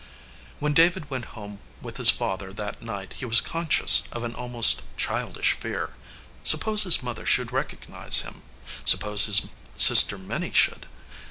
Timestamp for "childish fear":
4.97-5.95